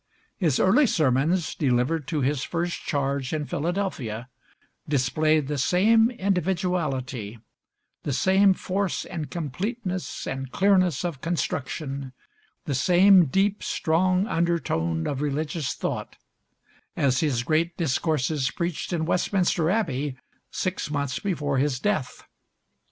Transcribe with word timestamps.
His 0.39 0.59
early 0.59 0.87
sermons, 0.87 1.53
delivered 1.53 2.07
to 2.07 2.21
his 2.21 2.41
first 2.41 2.81
charge 2.87 3.33
in 3.33 3.45
Philadelphia, 3.45 4.29
displayed 4.89 5.47
the 5.47 5.59
same 5.59 6.09
individuality, 6.09 7.37
the 8.01 8.11
same 8.11 8.55
force 8.55 9.05
and 9.05 9.29
completeness 9.29 10.25
and 10.25 10.51
clearness 10.51 11.05
of 11.05 11.21
construction, 11.21 12.13
the 12.65 12.73
same 12.73 13.25
deep, 13.27 13.61
strong 13.61 14.25
undertone 14.25 15.05
of 15.05 15.21
religious 15.21 15.75
thought, 15.75 16.15
as 16.97 17.19
his 17.19 17.43
great 17.43 17.77
discourses 17.77 18.49
preached 18.49 18.91
in 18.91 19.05
Westminster 19.05 19.69
Abbey 19.69 20.17
six 20.49 20.89
months 20.89 21.19
before 21.19 21.59
his 21.59 21.79
death. 21.79 22.23